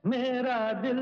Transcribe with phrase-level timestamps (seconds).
[0.07, 0.99] मेरा दिल।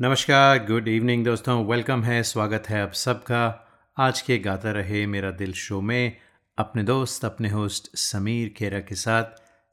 [0.00, 3.66] नमस्कार गुड इवनिंग दोस्तों वेलकम है, स्वागत है आप सबका।
[3.98, 6.16] आज के गाता रहे मेरा दिल शो में
[6.58, 9.24] अपने दोस्त, अपने होस्ट समीर खेरा के साथ।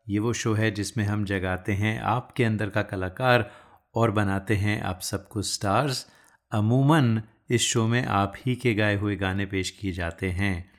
[0.09, 3.52] ये वो शो है जिसमें हम जगाते हैं आपके अंदर का कलाकार
[3.96, 6.07] और बनाते हैं आप सबको स्टार्स
[6.52, 7.21] अमूमन
[7.52, 10.71] इस शो में आप ही के गाए हुए गाने पेश किए जाते हैं।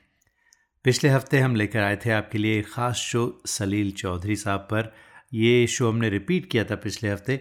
[0.85, 4.91] पिछले हफ़्ते हम लेकर आए थे आपके लिए एक ख़ास शो, सलील चौधरी साहब पर।
[5.33, 7.39] ये शो हमने रिपीट किया था पिछले हफ़्ते।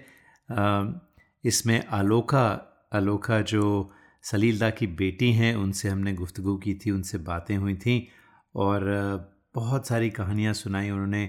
[1.45, 2.45] इसमें आलोका
[2.95, 3.93] आलोका जो
[4.25, 8.09] सलीलदा की बेटी हैं, उनसे हमने गुफ्तु की थी, उनसे बातें हुई थी
[8.55, 8.85] और
[9.55, 11.29] बहुत सारी कहानियाँ सुनाई उन्होंने।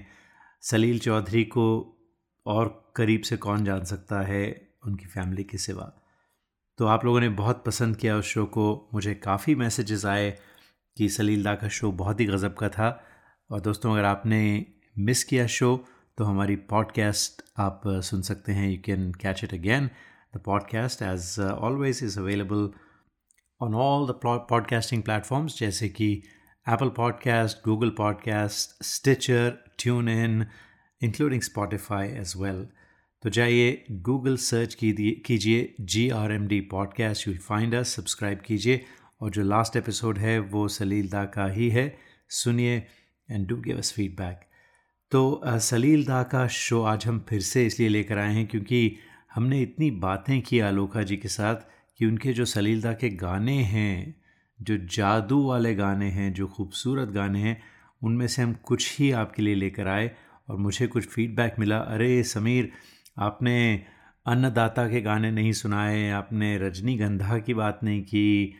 [0.62, 1.66] सलील चौधरी को
[2.46, 4.44] और करीब से कौन जान सकता है
[4.86, 5.92] उनकी फैमिली के सिवा।
[6.78, 10.30] तो आप लोगों ने बहुत पसंद किया उस शो को। मुझे काफ़ी मैसेजेस आए
[10.96, 12.88] कि सलीलदा का शो बहुत ही गज़ब का था।
[13.50, 14.66] और दोस्तों, अगर आपने
[14.98, 15.76] मिस किया शो
[16.18, 19.90] तो हमारी पॉडकास्ट आप सुन सकते हैं। You can catch it again
[20.36, 22.70] the podcast as always is available
[23.60, 26.12] on all the podcasting platforms जैसे कि
[26.68, 30.46] Apple podcast Google podcast Stitcher tune in
[31.02, 32.66] including Spotify as well
[33.24, 38.84] तो जाइए गूगल सर्च कीजिए G R M D podcast you find us subscribe कीजिए।
[39.20, 41.96] और जो last episode है, वो सलील दा का ही है।
[42.28, 42.76] सुनिए
[43.30, 44.40] and do give us feedback
[45.10, 48.96] तो सलील दा का शो आज हम फिर से इसलिए लेकर आए हैं क्योंकि
[49.34, 51.66] हमने इतनी बातें की आलोका जी के साथ
[51.98, 54.14] कि उनके जो सलील दा के गाने हैं,
[54.62, 57.62] जो जादू वाले गाने हैं, जो खूबसूरत गाने हैं,
[58.02, 60.10] उनमें से हम कुछ ही आपके लिए लेकर आए
[60.48, 62.72] और मुझे कुछ फीडबैक मिला। अरे, समीर
[63.18, 63.84] आपने
[64.26, 68.54] अन्नदाता के गाने नहीं सुनाए, आपने रजनीगंधा की बात नहीं की।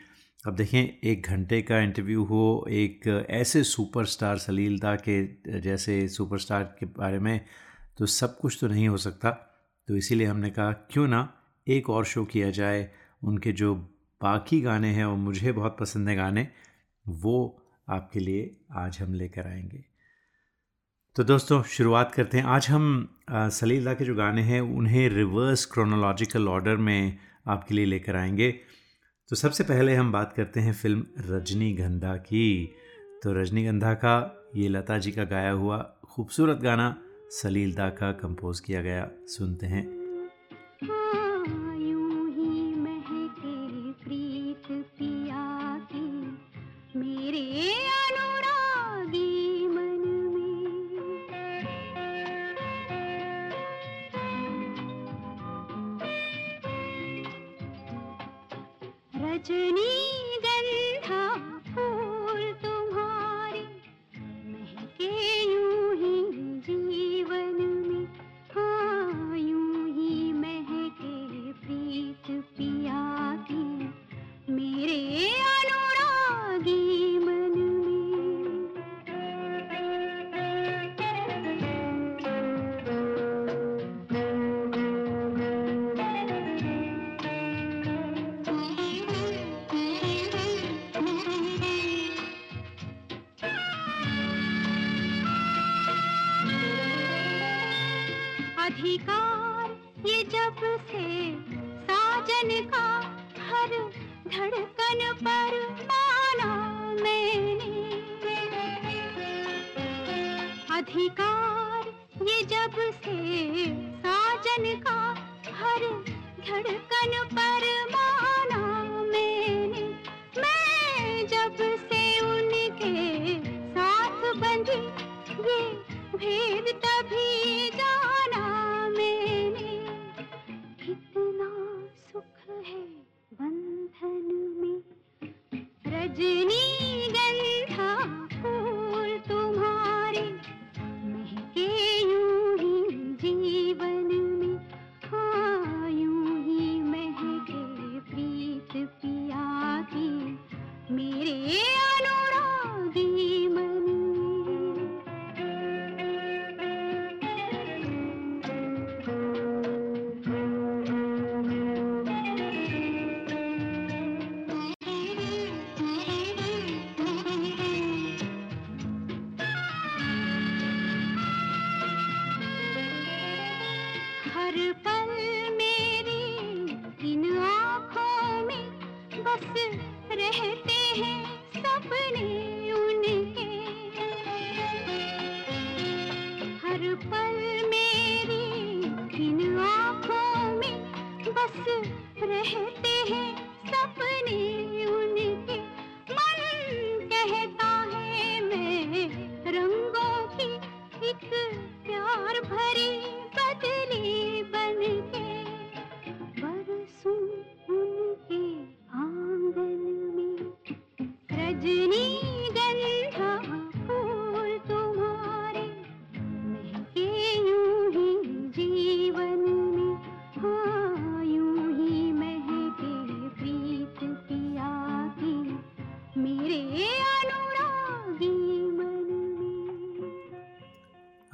[0.46, 5.26] अब देखें, एक घंटे का इंटरव्यू हो, एक ऐसे सुपरस्टार सलीलदा के
[5.60, 7.40] जैसे सुपरस्टार के बारे में
[7.98, 9.30] तो सब कुछ तो नहीं हो सकता।
[9.88, 11.32] तो इसीलिए हमने कहा, क्यों ना
[11.68, 12.90] एक और शो किया जाए।
[13.24, 13.74] उनके जो
[14.22, 16.48] बाकी गाने हैं और मुझे बहुत पसंद है गाने,
[17.08, 19.93] वो आपके लिए आज हम लेकर आएँगे।
[21.16, 26.48] तो दोस्तों, शुरुआत करते हैं। आज हम सलीला के जो गाने हैं, उन्हें रिवर्स क्रोनोलॉजिकल
[26.48, 28.50] ऑर्डर में आपके लिए लेकर आएँगे।
[29.28, 32.74] तो सबसे पहले हम बात करते हैं फ़िल्म रजनीगंधा की।
[33.22, 36.96] तो रजनीगंधा का ये लता जी का गाया हुआ खूबसूरत गाना
[37.30, 39.84] सलीलदा का कंपोज किया गया। सुनते हैं।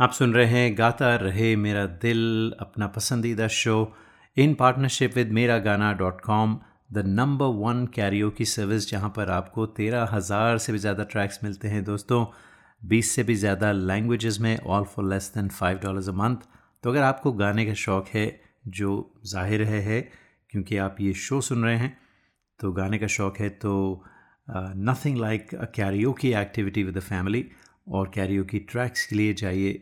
[0.00, 3.74] आप सुन रहे हैं गाता रहे मेरा दिल, अपना पसंदीदा show
[4.36, 6.56] in partnership with Mera Gana dot com
[6.92, 11.40] the number one carrier की सर्विस जहाँ पर आपको तेरह हज़ार से भी ज़्यादा ट्रैक्स
[11.44, 12.24] मिलते हैं दोस्तों,
[12.82, 16.48] बीस से भी ज़्यादा लैंग्वेजेस में all for less than five dollars a month
[16.84, 20.00] तो अगर आपको गाने का शौक़ है, जो ज़ाहिर है है,
[20.52, 21.96] क्योंकि आप ये शो सुन रहे हैं
[22.60, 23.74] तो गाने का शौक़ है तो
[24.48, 27.44] नथिंग लाइक अ कैरियो की एक्टिविटी विद द फैमिली
[27.90, 29.80] और कैरियो की ट्रैक्स के लिए जाइए।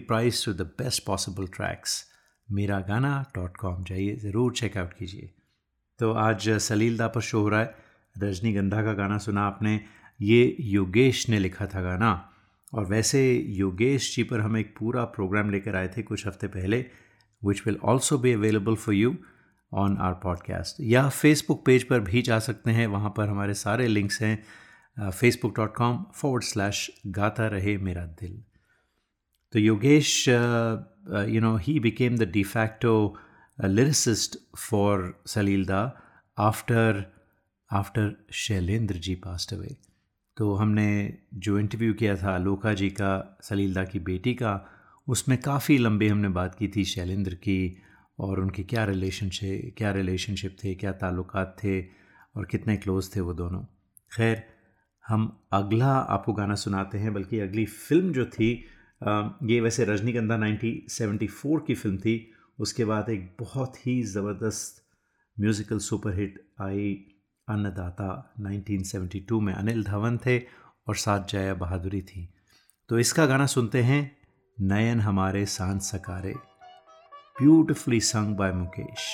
[0.00, 2.04] Price to the best possible tracks
[2.52, 5.34] Mera Gana dot com जाइए, ज़रूर चेकआउट कीजिए।
[5.98, 7.74] तो आज सलीलदा पर शो हो रहा है।
[8.18, 9.80] रजनीगंधा का गाना सुना आपने।
[10.20, 12.30] ये योगेश ने लिखा था गाना।
[12.74, 16.86] और वैसे योगेश जी पर हम एक पूरा प्रोग्राम लेकर आए थे कुछ हफ़्ते पहले
[17.44, 19.16] which will also be available for you
[19.72, 23.86] on our podcast या फेसबुक पेज पर भी जा सकते हैं। वहाँ पर हमारे सारे
[23.86, 24.44] लिंक्स हैं।
[25.00, 28.42] Facebook dot com forward slash Gaata Rahe Mera Dil.
[29.52, 32.94] तो Yogesh you know he became the de facto
[33.58, 35.82] lyricist for Salilda
[36.38, 37.04] after
[37.70, 39.76] after Shailendra ji passed away
[40.36, 44.52] तो हमने जो इंटरव्यू किया था लोका जी का सलीलदा की बेटी का,
[45.08, 47.82] उसमें काफ़ी लंबे हमने बात की थी शैलेंद्र की
[48.18, 51.80] और उनकी क्या रिलेशनशिप क्या रिलेशनशिप थे, क्या ताल्लुकात थे
[52.36, 53.62] और कितने क्लोज़ थे वो दोनों।
[54.12, 54.57] खैर
[55.08, 58.50] हम अगला आपको गाना सुनाते हैं, बल्कि अगली फ़िल्म जो थी
[59.44, 64.82] ये वैसे रजनीगंधा 1974 की फ़िल्म थी। उसके बाद एक बहुत ही ज़बरदस्त
[65.36, 66.92] म्यूज़िकल सुपरहिट आई
[67.48, 68.10] अन्नदाता
[68.42, 72.28] 1972 में। अनिल धवन थे और साथ जया बहादुरी थी।
[72.88, 74.02] तो इसका गाना सुनते हैं,
[74.58, 76.34] नयन हमारे सांस सकारे।
[77.36, 79.08] Beautifully sung by Mukesh.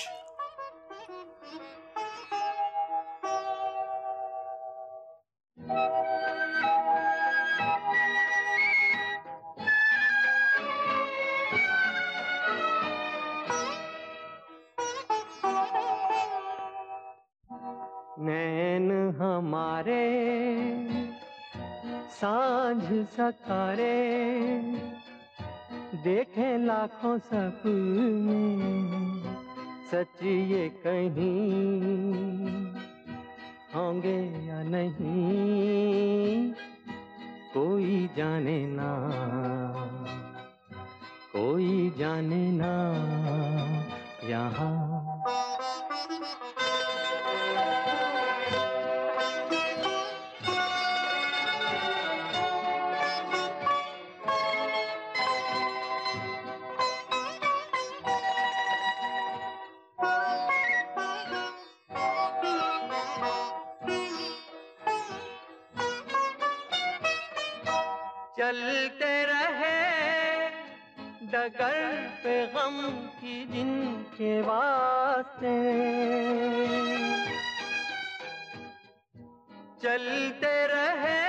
[79.83, 81.23] चलते रहे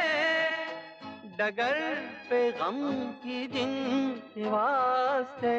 [1.37, 1.95] डगर
[2.29, 5.57] पे गम की जिनके वास्ते।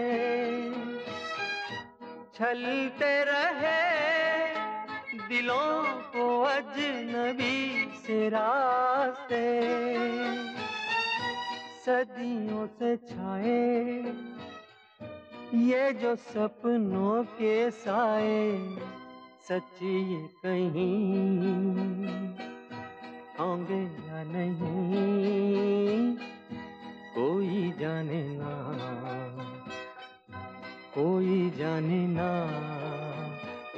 [2.35, 3.77] छलते रहे
[5.29, 9.45] दिलों को अजनबी से रास्ते।
[11.87, 14.36] सदियों से छाए
[15.55, 18.59] ये जो सपनों के साए,
[19.49, 21.55] सच्ची ये कहीं
[23.41, 26.17] होंगे या नहीं,
[27.15, 28.53] कोई जाने ना,
[30.95, 32.31] कोई जाने ना,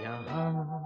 [0.02, 0.77] यहाँ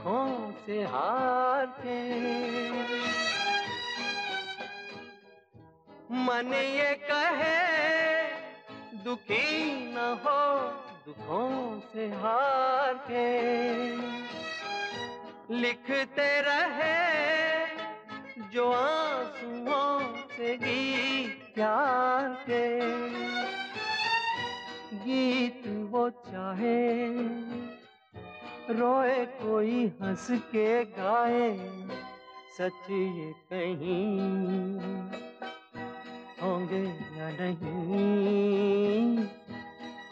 [0.00, 1.98] दुखों से हार के
[6.16, 7.58] मन ये कहे,
[9.04, 9.48] दुखी
[9.92, 10.44] न हो,
[11.06, 13.28] दुखों से हार के
[15.60, 16.96] लिखते रहे,
[18.54, 20.00] जो आंसुओं
[20.36, 22.64] से गीत प्यार के
[25.04, 26.78] गीत वो चाहे
[28.72, 31.48] रोए कोई हंस के गाए,
[32.58, 34.18] सच ये कहीं
[36.42, 36.82] होंगे
[37.18, 39.24] या नहीं,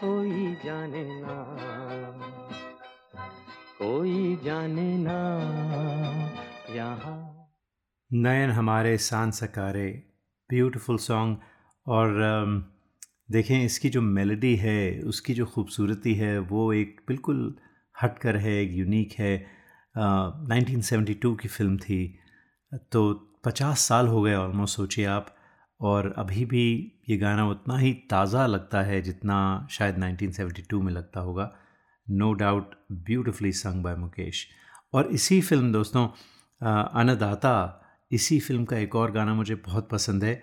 [0.01, 1.37] कोई जाने ना,
[3.79, 5.19] कोई जाने ना
[6.71, 7.17] यहाँ।
[8.11, 9.89] नयन हमारे सान सकारे
[10.51, 11.37] ब्यूटीफुल सॉन्ग
[11.87, 12.17] और
[13.31, 17.57] देखें, इसकी जो मेलोडी है, उसकी जो खूबसूरती है, वो एक बिल्कुल
[18.03, 19.47] हट कर है एक यूनिक है।
[19.95, 22.19] uh, 1972 की फ़िल्म थी।
[22.93, 23.15] तो
[23.45, 25.35] 50 साल हो गए ऑलमोस्ट सोचिए आप।
[25.81, 31.21] और अभी भी ये गाना उतना ही ताज़ा लगता है जितना शायद 1972 में लगता
[31.21, 31.57] होगा।
[32.11, 34.49] No doubt beautifully sung by Mukesh
[34.93, 36.07] और इसी फ़िल्म दोस्तों
[37.01, 37.55] अन्नदाता
[38.13, 40.43] इसी फ़िल्म का एक और गाना मुझे बहुत पसंद है।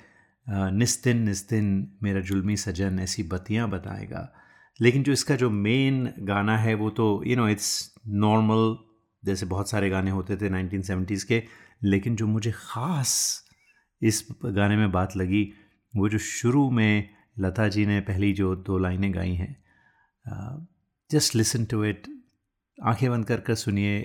[0.49, 4.33] निस दिन निस दिन मेरा जुल्मी सजन ऐसी बतियाँ बताएगा।
[4.79, 8.75] लेकिन जो इसका जो मेन गाना है, वो तो यू नो इट्स नॉर्मल
[9.23, 11.43] जैसे बहुत सारे गाने होते थे 1970s के,
[11.83, 13.43] लेकिन जो मुझे ख़ास
[14.01, 15.43] इस गाने में बात लगी,
[15.93, 19.55] वो जो शुरू में लता जी ने पहली जो दो लाइनें गाई हैं
[21.09, 22.07] जस्ट लिसन टू इट
[22.77, 24.01] आँखें बंद कर कर सुनिए,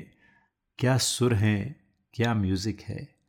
[0.79, 1.77] क्या सुर हैं,
[2.15, 3.20] क्या म्यूज़िक है।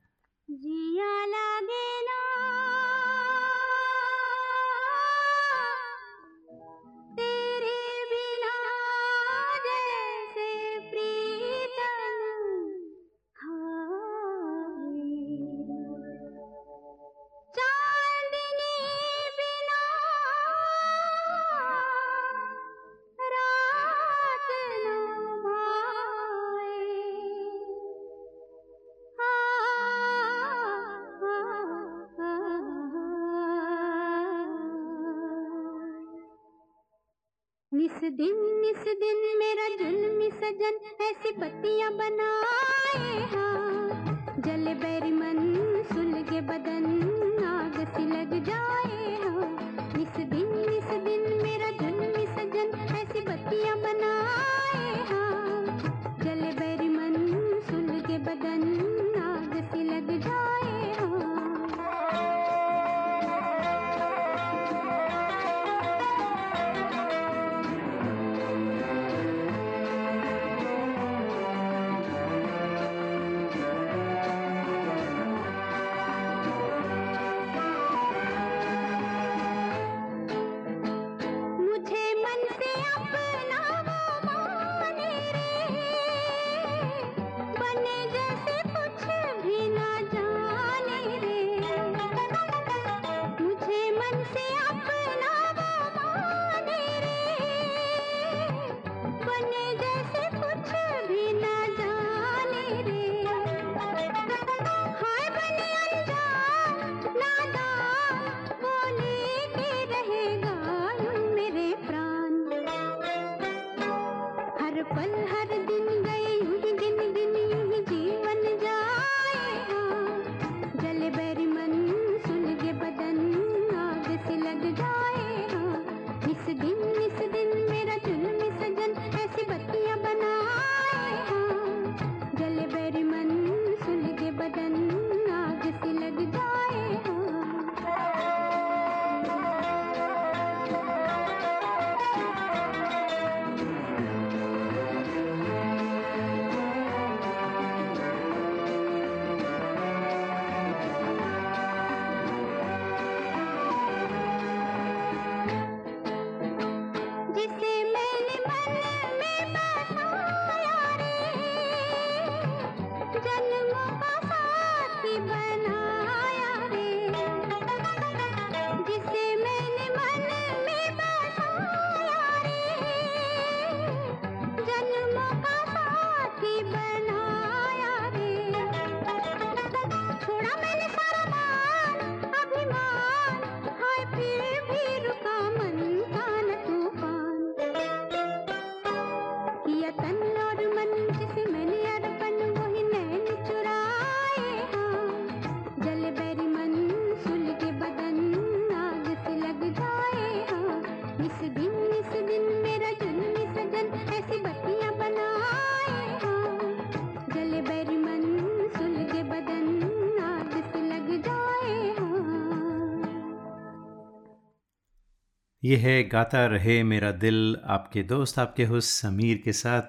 [215.63, 219.81] ये है, गाता रहे मेरा दिल आपके दोस्त, आपके होस्ट समीर के साथ।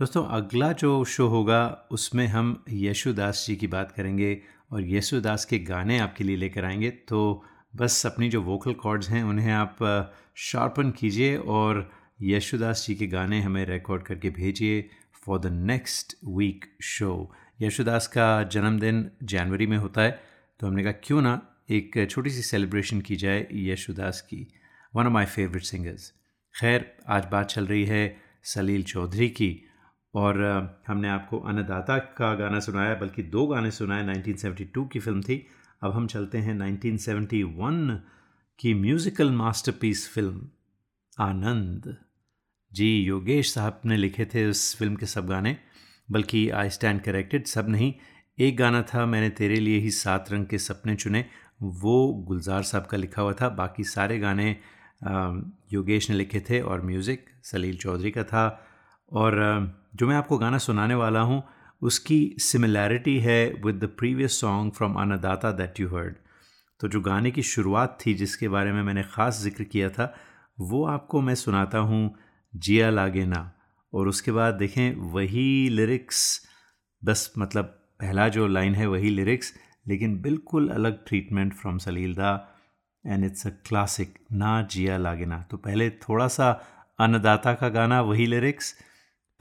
[0.00, 4.38] दोस्तों, अगला जो शो होगा, उसमें हम यशुदास जी की बात करेंगे
[4.72, 7.44] और यशुदास के गाने आपके लिए लेकर आएँगे। तो
[7.76, 9.78] बस अपनी जो वोकल कॉर्ड्स हैं, उन्हें आप
[10.36, 11.90] शार्पन कीजिए और
[12.22, 14.88] यशुदास जी के गाने हमें रिकॉर्ड करके भेजिए
[15.24, 20.20] for the next week show Yesudas का जन्मदिन जनवरी में होता है
[20.60, 21.40] तो हमने कहा, क्यों ना
[21.70, 24.46] एक छोटी सी सेलिब्रेशन की जाए यशुदास की?
[24.96, 26.12] One of my favourite singers
[26.54, 29.48] खैर, आज बात चल रही है सलील चौधरी की
[30.14, 30.38] और
[30.86, 35.36] हमने आपको अन्नदाता का गाना सुनाया, बल्कि दो गाने सुनाए। 1972 की फ़िल्म थी।
[35.82, 38.00] अब हम चलते हैं 1971
[38.58, 40.48] की म्यूज़िकल मास्टरपीस फ़िल्म,
[41.18, 41.96] आनंद।
[42.72, 45.56] जी, योगेश साहब ने लिखे थे उस फ़िल्म के सब गाने,
[46.08, 47.92] बल्कि आई स्टैंड करेक्टेड सब नहीं।
[48.38, 51.24] एक गाना था, मैंने तेरे लिए ही सात रंग के सपने चुने,
[51.62, 54.56] वो गुलजार साहब का लिखा हुआ था। बाकी सारे गाने
[55.72, 58.46] योगेश ने लिखे थे और म्यूज़िक सलील चौधरी का था।
[59.12, 59.34] और
[59.96, 61.42] जो मैं आपको गाना सुनाने वाला हूँ,
[61.82, 66.14] उसकी सिमिलैरिटी है with the previous song from Annadata that you heard
[66.80, 70.14] तो जो गाने की शुरुआत थी जिसके बारे में मैंने ख़ास ज़िक्र किया था,
[70.58, 72.14] वो आपको मैं सुनाता हूँ,
[72.54, 73.52] जिया लागे ना।
[73.92, 76.40] और उसके बाद देखें, वही लिरिक्स
[77.02, 77.64] बस मतलब
[78.00, 79.52] पहला जो लाइन है वही लिरिक्स
[79.86, 82.32] लेकिन बिल्कुल अलग ट्रीटमेंट फ्रॉम सलील दा।
[83.06, 86.50] एंड इट्स अ क्लासिक ना जिया लागे ना तो पहले थोड़ा सा
[86.98, 88.74] अन्नदाता का गाना, वही लिरिक्स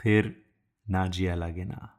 [0.02, 0.44] फिर
[0.90, 1.95] ना जिया लागे ना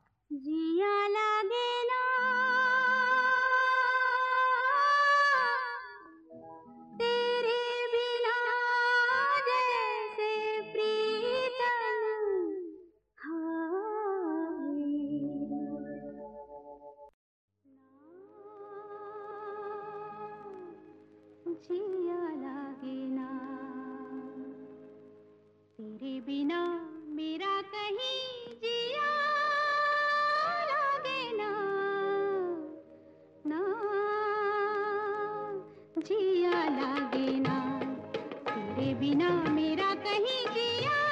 [36.07, 37.57] जिया लागे ना
[38.49, 41.06] तेरे बिना मेरा कहीं जिया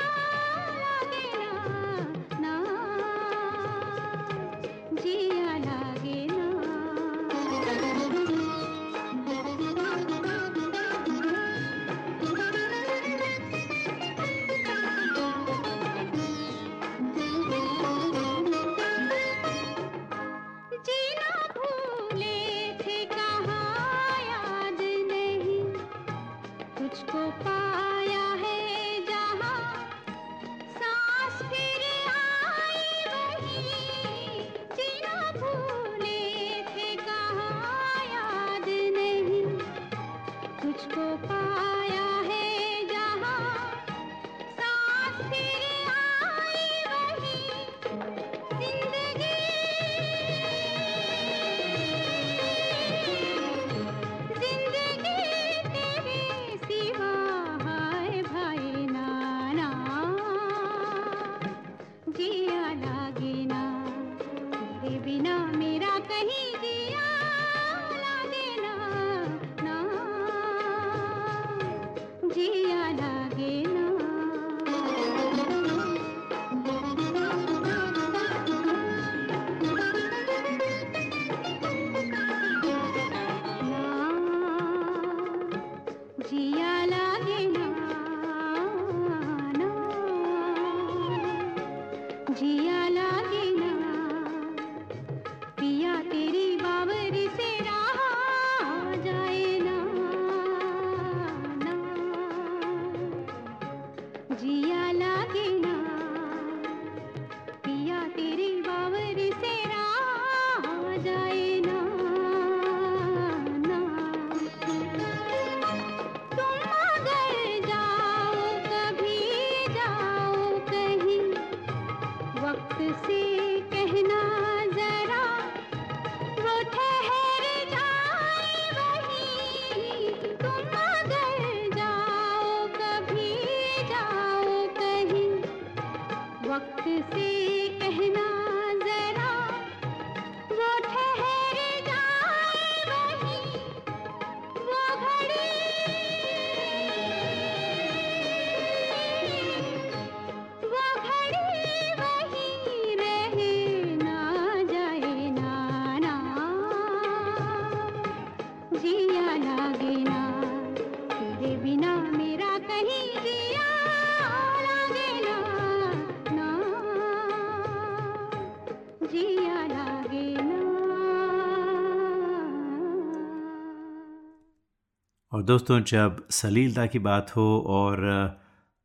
[175.34, 178.00] और दोस्तों, जब सलीलता की बात हो और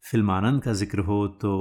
[0.03, 1.51] फिल्मानंद का ज़िक्र हो तो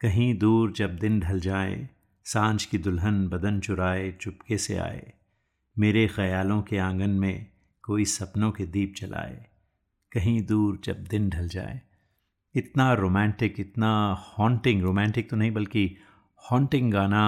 [0.00, 1.88] कहीं दूर जब दिन ढल जाए,
[2.26, 5.12] साँझ की दुल्हन बदन चुराए, चुपके से आए,
[5.76, 7.46] मेरे ख्यालों के आँगन में
[7.84, 9.36] कोई सपनों के दीप जलाए,
[10.12, 11.80] कहीं दूर जब दिन ढल जाए।
[12.54, 13.92] इतना रोमांटिक, इतना
[14.38, 15.96] हॉन्टिंग, रोमांटिक तो नहीं, बल्कि
[16.42, 17.26] हॉन्टिंग गाना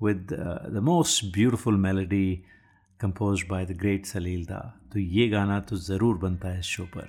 [0.00, 2.44] with the most beautiful melody
[3.02, 4.60] compose by the great Salil da
[4.92, 7.08] तो ये गाना तो ज़रूर बनता है इस शो पर।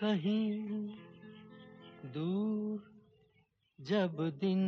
[0.00, 0.79] कहीं
[3.90, 4.60] जब दिन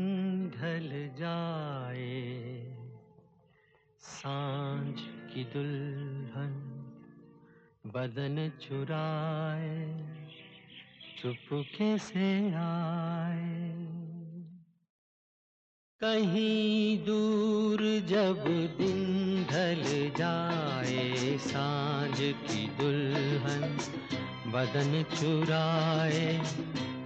[0.55, 2.23] ढल जाए,
[3.99, 6.55] साँझ की दुल्हन
[7.87, 9.87] बदन चुराए,
[11.23, 13.73] चुपके से आए।
[16.01, 18.45] कहीं दूर जब
[18.79, 23.79] दिन ढल जाए, साँझ की दुल्हन
[24.53, 26.41] बदन चुराए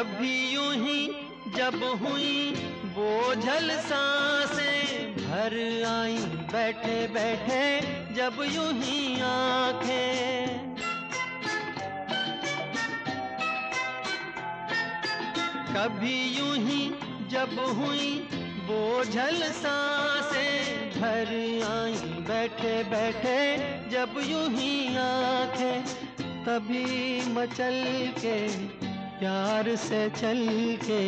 [0.00, 1.00] कभी यूँ ही
[1.56, 2.52] जब हुई
[2.96, 6.16] बोझल साँसें भर आई
[6.52, 7.64] बैठे बैठे
[8.16, 10.56] जब यूँ ही आँखें।
[15.76, 16.80] कभी यूँ ही
[17.30, 18.10] जब हुई
[18.70, 21.36] बोझल साँसें भर
[21.68, 23.38] आई बैठे बैठे
[23.90, 25.82] जब यूँ ही आँखें,
[26.44, 26.86] तभी
[27.34, 27.82] मचल
[28.18, 28.38] के
[29.20, 30.38] प्यार से चल
[30.84, 31.02] के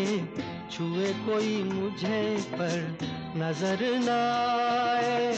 [0.69, 2.99] छुए कोई मुझे पर
[3.37, 5.33] नज़र न आए,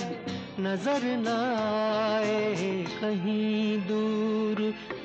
[0.60, 4.62] नज़र न आए। कहीं दूर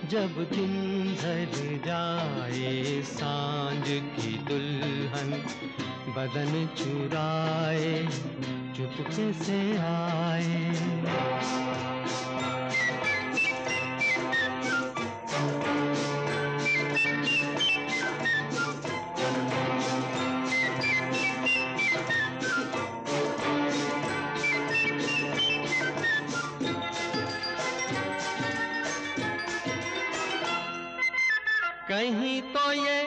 [0.09, 0.73] जब दिन
[1.21, 5.31] ढल जाए साँझ की दुल्हन
[6.17, 7.93] बदन चुराए,
[8.77, 10.57] चुपके से आए।
[31.99, 32.99] कहीं तो ये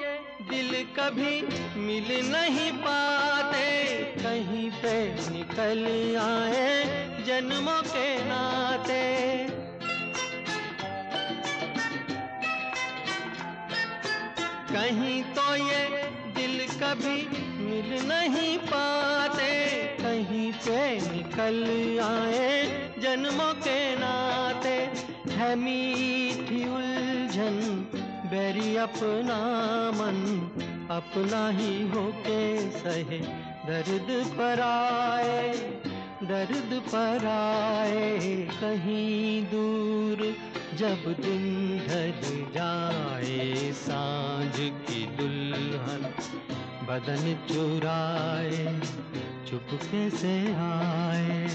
[0.48, 1.36] दिल कभी
[1.80, 3.68] मिल नहीं पाते।
[4.16, 4.92] कहीं पे
[5.32, 5.80] निकल
[6.16, 6.74] आए
[7.26, 9.00] जन्मों के नाते।
[14.74, 16.04] कहीं तो ये
[16.36, 17.16] दिल कभी
[17.62, 19.50] मिल नहीं पाते।
[20.02, 21.64] कहीं पे निकल
[22.04, 22.52] आए
[22.98, 24.78] जन्मों के नाते।
[25.32, 28.01] है मीठी उलझन
[28.32, 29.34] बैरी अपना
[29.94, 30.18] मन
[30.90, 33.18] अपना ही होके सहे।
[33.66, 35.52] दर्द पर आए,
[36.22, 38.18] दर्द पर आए
[38.60, 40.16] कहीं दूर,
[40.78, 41.44] जब दिन
[41.88, 42.12] ढल
[42.54, 46.02] जाए साँझ की दुल्हन
[46.88, 48.80] बदन चुराए,
[49.50, 51.46] चुपके से आए।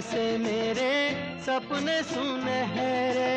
[0.00, 0.92] कैसे मेरे
[1.44, 3.32] सपने सुनहरे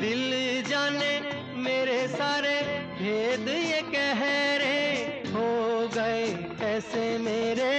[0.00, 0.32] दिल
[0.70, 1.12] जाने
[1.60, 2.56] मेरे सारे
[3.00, 4.24] भेद ये कह
[4.64, 4.96] रहे
[5.28, 5.46] हो
[5.88, 6.26] गए
[6.60, 7.72] कैसे मेरे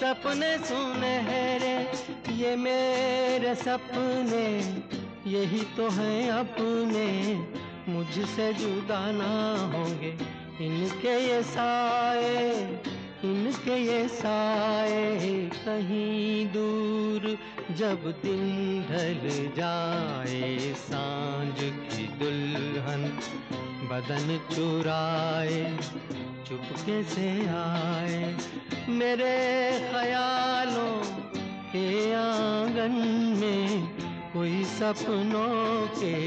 [0.00, 1.76] सपने सुनहरे
[2.38, 4.48] ये मेरे सपने,
[5.30, 7.08] यही तो हैं अपने,
[7.92, 9.32] मुझसे जुदा ना
[9.74, 12.46] होंगे। इनके ये साए,
[13.24, 17.38] इनके ये साए कहीं दूर
[17.76, 19.20] जब दिन ढल
[19.56, 23.04] जाए, साँझ की दुल्हन
[23.90, 25.62] बदन चुराए,
[26.48, 28.36] चुपके से आए।
[28.88, 29.36] मेरे
[29.92, 30.92] ख्यालों
[31.72, 32.98] के आँगन
[33.40, 33.88] में
[34.32, 36.26] कोई सपनों के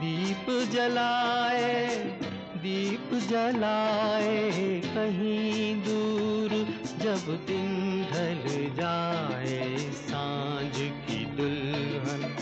[0.00, 2.29] दीप जलाए
[2.60, 6.50] दीप जलाए कहीं दूर,
[6.98, 12.36] जब दिन ढल जाए साँझ की दुल्हन।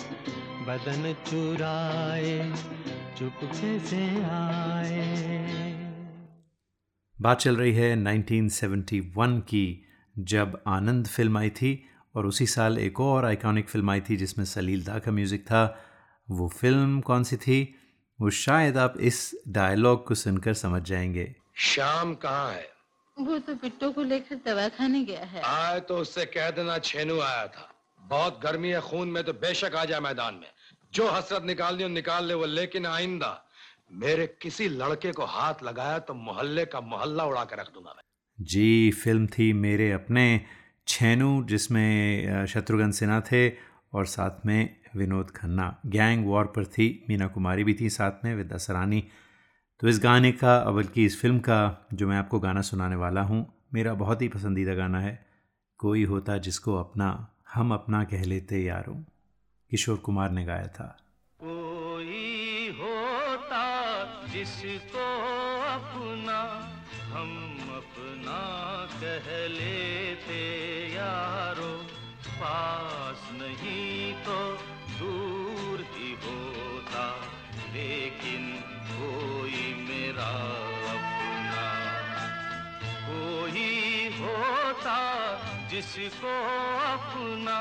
[0.67, 2.53] बदन चुराए,
[3.19, 5.89] चुपके से आए।
[7.21, 9.85] बात चल रही है 1971 की,
[10.19, 14.45] जब आनंद फ़िल्म आई थी, और उसी साल एक और आइकॉनिक फ़िल्म आई थी, जिसमें
[14.45, 15.79] सलील दा का म्यूज़िक था।
[16.31, 17.75] वो फ़िल्म कौन सी थी?
[18.21, 22.69] वो शायद आप इस डायलॉग को सुनकर समझ जाएँगे। शाम कहाँ है?
[23.19, 27.21] वो तो बिट्टू को लेकर दवा खाने गया है। आए तो उससे कह देना छेनू
[27.21, 30.51] आया था। बहुत गर्मी है खून में तो बेशक आ जाए मैदान में।
[30.95, 33.45] जो हसरत निकालनी हो निकाल ले वो लेकिन आइंदा
[33.93, 38.03] मेरे किसी लड़के को हाथ लगाया तो मोहल्ले का मोहल्ला उड़ा के रख दूँगा मैं।
[38.39, 40.41] जी फ़िल्म थी मेरे अपने
[40.89, 43.49] छेनू जिसमें शत्रुघ्न सिन्हा थे
[43.93, 48.35] और साथ में विनोद खन्ना। गैंग वॉर पर थी, मीना कुमारी भी थी साथ में,
[48.35, 49.05] विद्या सरानी।
[49.81, 53.55] तो इस गाने का बल्कि इस फ़िल्म का, जो मैं आपको गाना सुनाने वाला हूँ,
[53.75, 55.27] मेरा बहुत ही पसंदीदा गाना है।
[55.79, 58.97] कोई होता जिसको अपना, हम अपना कह लेते यारों।
[59.71, 60.99] किशोर कुमार ने गाया था।
[61.41, 65.05] कोई होता जिसको
[65.61, 66.41] अपना,
[67.05, 68.41] हम अपना
[69.01, 70.59] कह लेते
[70.95, 71.87] यारो।
[72.29, 74.68] पास नहीं तो
[74.99, 77.05] दूर ही होता
[77.75, 78.43] लेकिन
[78.91, 80.31] कोई मेरा
[80.95, 81.67] अपना।
[83.09, 83.67] कोई
[84.19, 84.99] होता
[85.71, 86.35] जिसको
[86.89, 87.58] अपना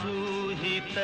[0.00, 0.96] सुहित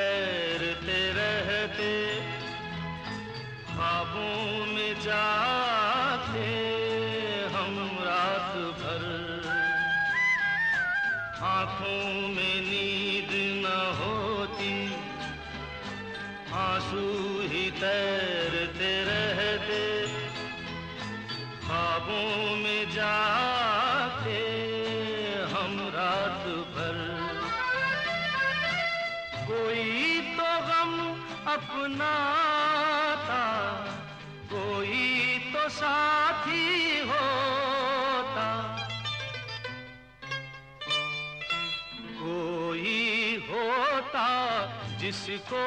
[45.00, 45.62] जिसको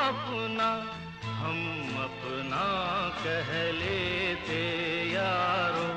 [0.00, 0.68] अपना
[1.38, 1.58] हम
[2.04, 2.66] अपना
[3.22, 4.60] कह लेते
[5.12, 5.88] यारो।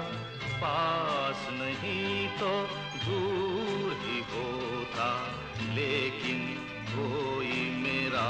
[0.61, 2.51] पास नहीं तो
[3.05, 5.09] दूर ही होता,
[5.75, 6.39] लेकिन
[6.89, 8.27] कोई मेरा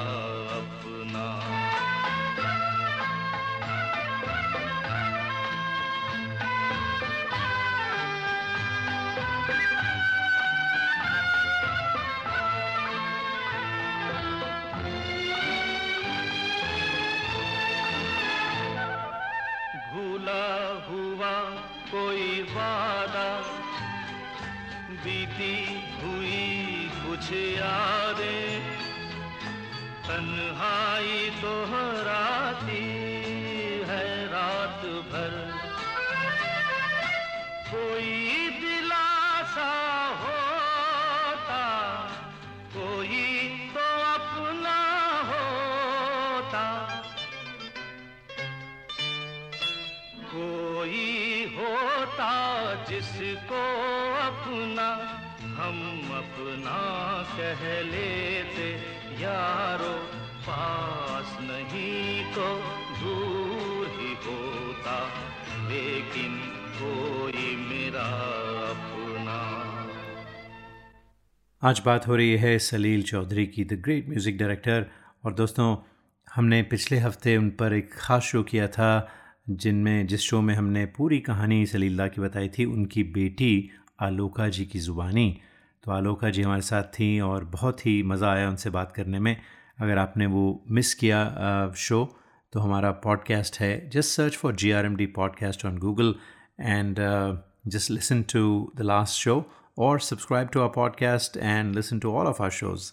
[66.79, 68.03] कोई मेरा
[68.65, 69.37] अपना।
[71.61, 74.85] आज बात हो रही है सलील चौधरी की द ग्रेट म्यूज़िक डायरेक्टर
[75.25, 75.75] और दोस्तों,
[76.27, 79.09] हमने पिछले हफ़्ते उन पर एक ख़ास शो किया था,
[79.49, 83.69] जिनमें, जिस शो में हमने पूरी कहानी सलीलदा की बताई थी, उनकी बेटी
[84.01, 85.29] आलोका जी की ज़ुबानी।
[85.83, 89.35] तो आलोका जी हमारे साथ थी और बहुत ही मज़ा आया उनसे बात करने में।
[89.81, 92.03] अगर आपने वो मिस किया शो
[92.53, 96.15] तो हमारा पॉडकास्ट है। Just search for G R M D podcast on Google
[96.59, 96.95] and
[97.67, 102.27] just listen to the last show और subscribe to our podcast and listen to all
[102.27, 102.91] of our shows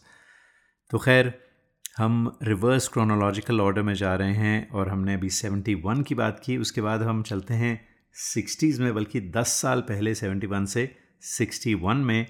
[0.91, 1.47] तो खैर,
[1.97, 6.57] हम reverse chronological order में जा रहे हैं और हमने अभी 71 की बात की।
[6.57, 12.27] उसके बाद हम चलते हैं 60s में, बल्कि 10 साल पहले 71 से 61 में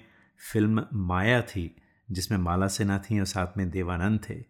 [0.52, 1.76] फ़िल्म माया थी,
[2.10, 4.44] जिसमें माला सिन्हा थी और साथ में देवानंद थे।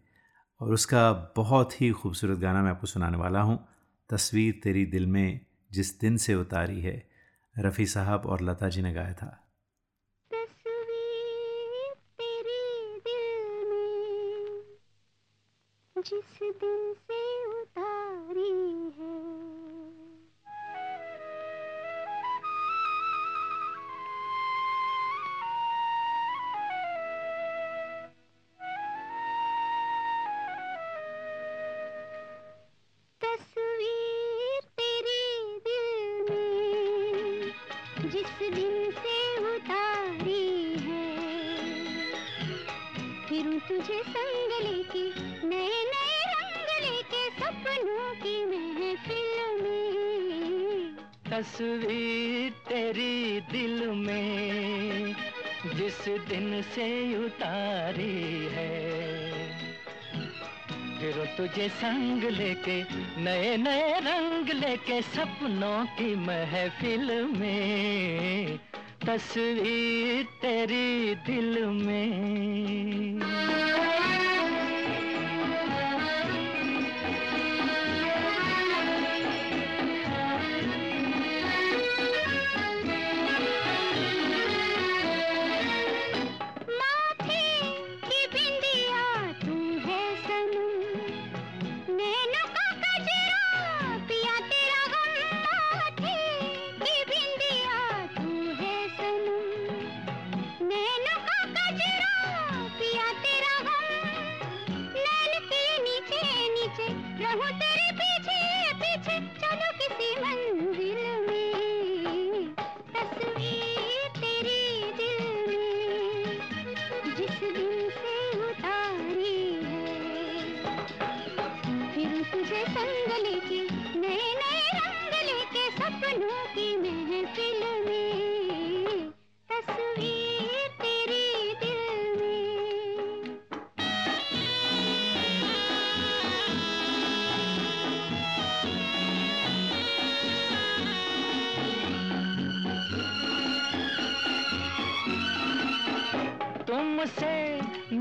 [0.61, 3.67] और उसका बहुत ही खूबसूरत गाना मैं आपको सुनाने वाला हूँ।
[4.09, 5.39] तस्वीर तेरी दिल में
[5.71, 7.09] जिस दिन से उतारी है
[7.59, 9.43] रफ़ी साहब और लता जी ने गाया था।
[15.97, 16.36] जिस
[51.31, 55.15] तस्वीर तेरी दिल में,
[55.75, 58.97] जिस दिन से उतारी है।
[60.99, 62.83] फिर तुझे संग लेके
[63.21, 68.59] नए नए रंग लेके सपनों की महफिल में।
[69.07, 73.66] तस्वीर तेरी दिल में।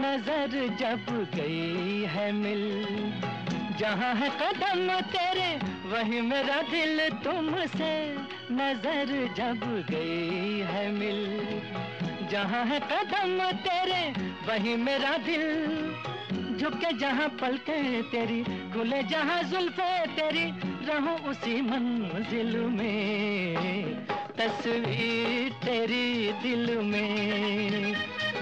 [0.07, 2.63] नज़र जब गई है मिल,
[3.79, 5.49] जहाँ है कदम तेरे,
[5.89, 7.91] वही मेरा दिल तुमसे।
[8.53, 11.21] नज़र जब गई है मिल,
[12.31, 14.03] जहाँ है कदम तेरे,
[14.49, 15.45] वही मेरा दिल।
[16.59, 18.43] झुके जहाँ पलके तेरी,
[18.73, 20.45] खुले जहाँ जुल्फे तेरी,
[20.87, 27.93] रहूँ उसी मंजिल में। तस्वीर तेरी दिल में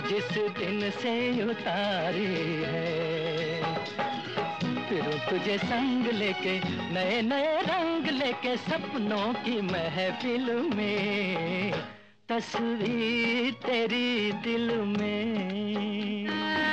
[0.09, 2.34] जिस दिन से उतारी
[2.64, 3.62] है।
[4.88, 6.59] फिर तुझे संग लेके,
[6.95, 11.72] नए नए रंग लेके सपनों की महफिल में,
[12.28, 16.63] तस्वीर तेरी दिल में।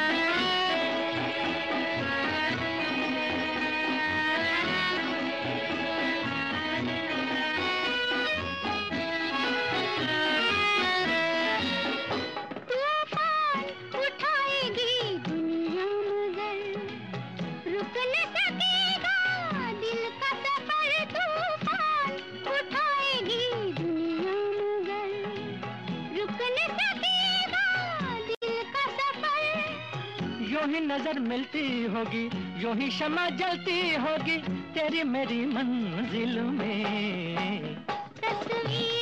[30.65, 32.25] ही नज़र मिलती होगी
[32.63, 34.37] यूँ ही शमा जलती होगी
[34.73, 37.75] तेरी मेरी मंजिल में।
[38.21, 39.00] तस्वीर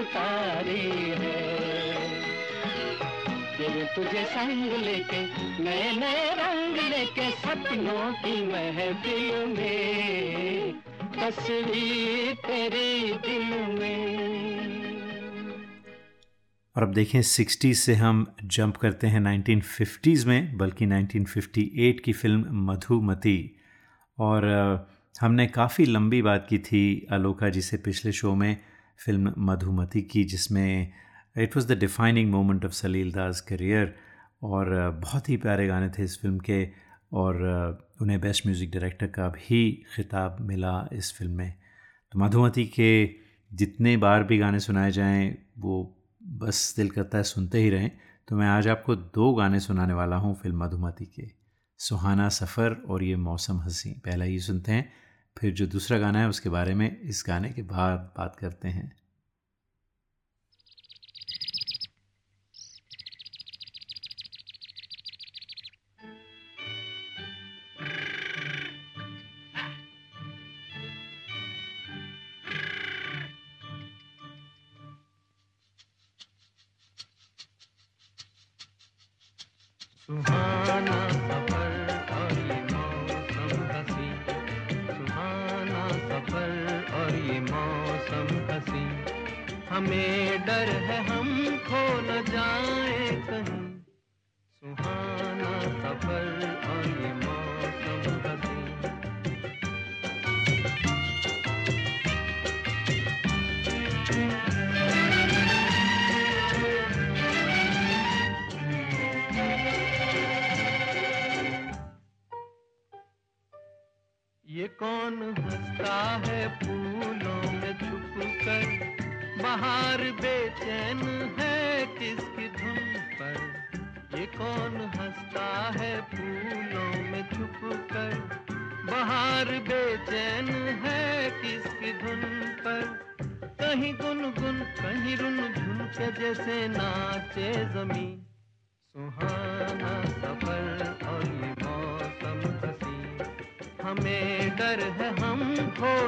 [0.00, 1.60] उतारी है।
[3.56, 5.20] फिर तुझे संग लेके
[5.64, 10.72] नए नए रंग लेके सपनों की महफिल में,
[11.18, 14.20] तस्वीर तेरी दिल में।
[16.76, 22.46] और अब देखें 60s से हम जंप करते हैं 1950s में, बल्कि 1958 की फ़िल्म
[22.52, 23.56] मधुमती।
[24.18, 24.46] और
[25.20, 28.56] हमने काफ़ी लंबी बात की थी आलोका जी से पिछले शो में
[29.00, 30.92] फ़िल्म मधुमती की, जिसमें
[31.36, 33.94] it was the defining moment of Salil da's career
[34.42, 34.68] और
[35.02, 36.64] बहुत ही प्यारे गाने थे इस फ़िल्म के
[37.12, 37.42] और
[38.02, 39.62] उन्हें बेस्ट म्यूज़िक डायरेक्टर का भी
[39.96, 41.54] खिताब मिला इस फ़िल्म में।
[42.12, 43.10] तो मधुमती के
[43.50, 47.90] जितने बार भी गाने सुनाए जाएँ, वो बस दिल करता है सुनते ही रहें।
[48.28, 51.26] तो मैं आज आपको दो गाने सुनाने वाला हूँ फ़िल्म मधुमती के।
[51.80, 54.92] सुहाना सफ़र और ये मौसम हँसी, पहला ही सुनते हैं।
[55.40, 58.99] फिर जो दूसरा गाना है उसके बारे में इस गाने के बाद बात करते हैं।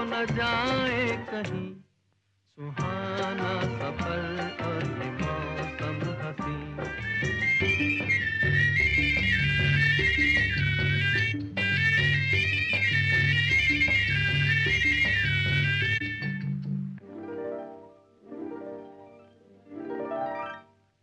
[0.04, 1.66] न जाए कहीं।
[2.58, 4.22] सुहाना सफ़र
[4.66, 4.84] और
[5.20, 6.56] मौसम हसी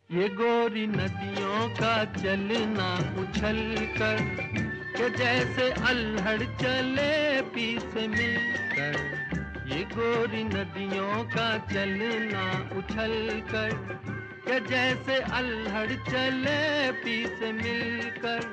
[0.09, 2.89] ये गोरी नदियों का चलना
[3.21, 3.59] उछल
[3.97, 4.68] कर
[4.99, 8.95] के जैसे अल्हड़ चले पीस मिलकर,
[9.67, 12.43] ये गोरी नदियों का चलना
[12.77, 13.13] उछल
[13.51, 13.71] कर
[14.43, 18.43] के जैसे अल्हड़ चले पीस मिलकर।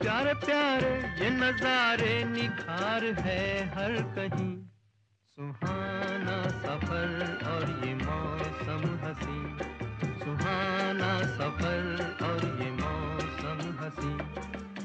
[0.00, 4.52] प्यारे प्यारे, ये नजारे निखार है हर कहीं।
[5.38, 7.12] सुहाना सफ़र
[7.52, 9.38] और ये मौसम हसी
[10.18, 11.84] सुहाना सफ़र
[12.22, 12.53] और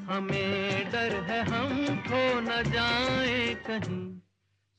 [0.10, 4.06] हमें डर है हम खो न जाए कहीं।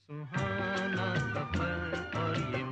[0.08, 2.62] सुहाना सफ़र और ये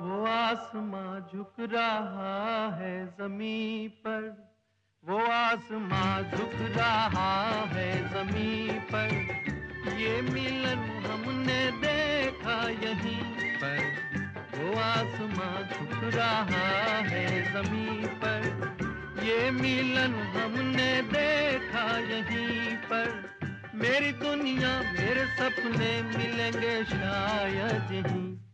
[0.00, 4.52] वो आसमां झुक रहा है ज़मीन पर।
[5.04, 9.14] वो आसमां झुक रहा है ज़मीन पर।
[9.96, 13.78] ये मिलन हमने देखा यहीं पर।
[14.54, 18.46] वो आसमां झुक रहा है ज़मीन पर।
[19.22, 23.30] ये मिलन हमने देखा यहीं पर।
[23.74, 28.47] मेरी दुनिया, मेरे सपने मिलेंगे शायद यहीं।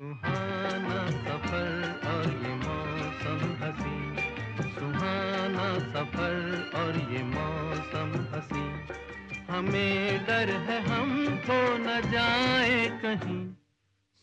[0.00, 1.72] सुहाना सफ़र
[2.10, 3.96] और ये मौसम हसी।
[4.68, 6.36] सुहाना सफ़र
[6.80, 8.62] और ये मौसम हसी।
[9.50, 13.44] हमें डर है हम खो न जाए कहीं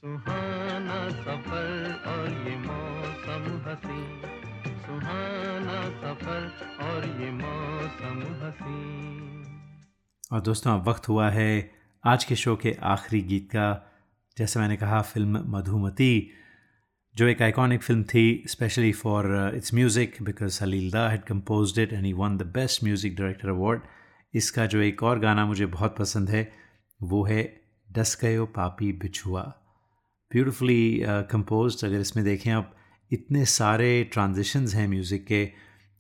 [0.03, 1.69] सुहाना सफ़र
[2.07, 4.01] और ये मौसम हसी
[4.81, 6.41] सुहाना सफ़र
[6.85, 8.79] और ये मौसम हसी।
[10.31, 11.51] और दोस्तों, अब वक्त हुआ है
[12.03, 13.86] आज के शो के आखिरी गीत का।
[14.37, 16.29] जैसे मैंने कहा फ़िल्म मधुमती
[17.15, 19.25] जो एक आइकॉनिक फ़िल्म थी specially for
[19.55, 23.49] its music because Salil da had composed it and he won the best music director
[23.49, 23.81] award
[24.33, 26.51] इसका जो एक और गाना मुझे बहुत पसंद है
[26.99, 27.43] वो है
[27.89, 29.41] डस गयो पापी बिछुआ।
[30.31, 32.75] ब्यूटिफुली कंपोज अगर इसमें देखें आप
[33.11, 35.43] इतने सारे ट्रांजिशंस हैं म्यूज़िक के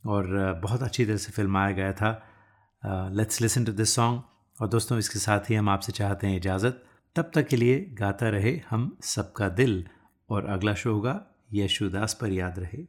[0.03, 2.11] और uh, बहुत अच्छी तरह से फिल्माया गया था।
[3.13, 6.83] Let's listen to this song और दोस्तों इसके साथ ही हम आपसे चाहते हैं इजाज़त।
[7.17, 9.87] तब तक के लिए गाता रहे हम सबका दिल
[10.29, 12.83] और अगला शो होगा यशुदास पर याद रहे।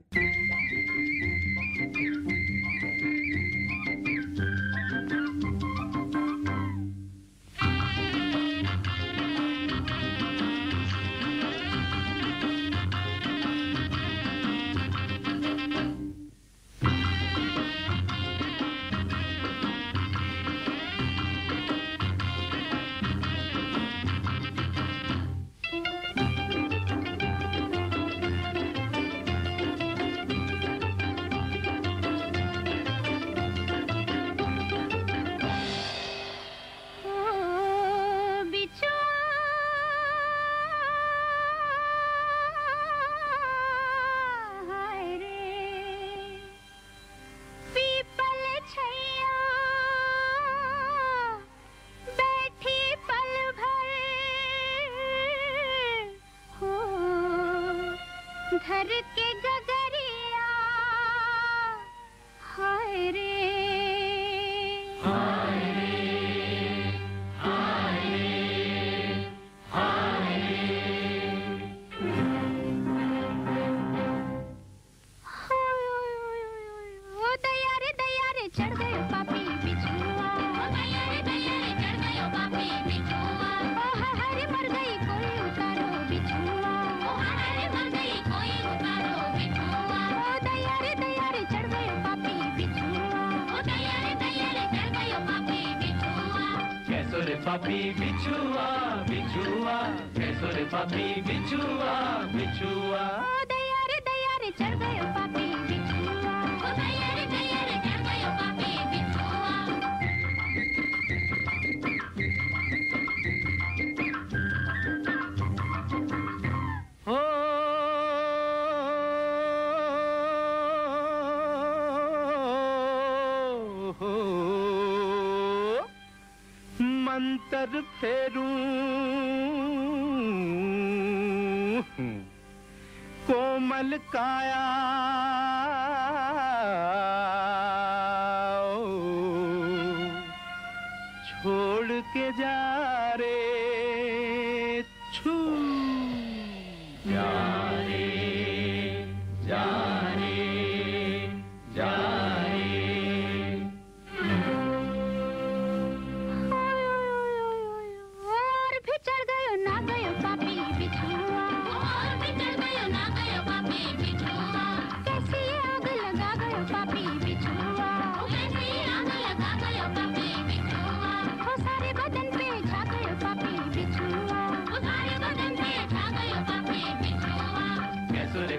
[97.59, 98.67] Papi bichua
[99.09, 99.77] bichua
[100.17, 101.95] कैसो रे papi bichua
[102.35, 103.28] bichua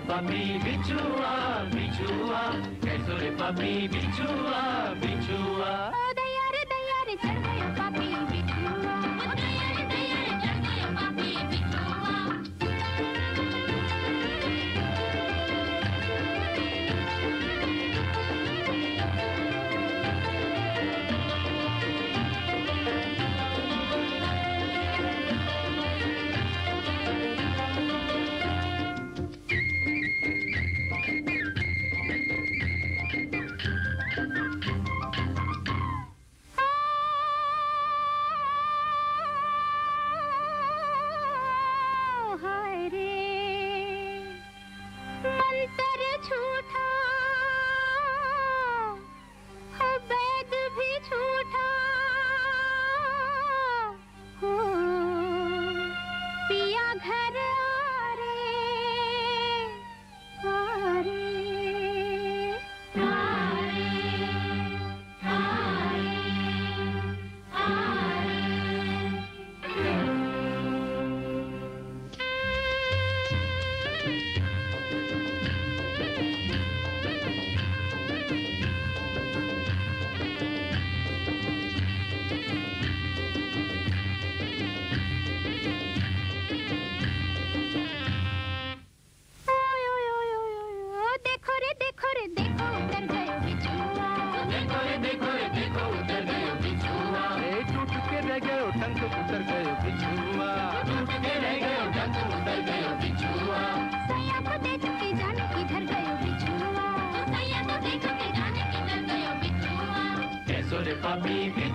[0.09, 1.33] कैसो रे पापी बिछुआ
[1.73, 2.41] बिछुआ
[2.83, 4.61] कैसो रे पापी बिछुआ
[5.01, 6.08] बिछुआ ओ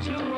[0.07, 0.34] पापी